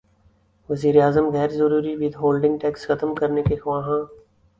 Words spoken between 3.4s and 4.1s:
کے خواہاں